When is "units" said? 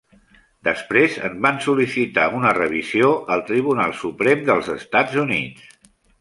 5.27-5.71